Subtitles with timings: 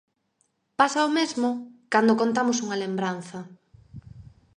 [0.79, 1.49] Pasa o mesmo
[1.93, 3.39] cando contamos unha lembranza.